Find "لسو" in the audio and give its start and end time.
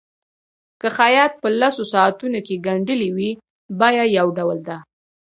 1.59-1.83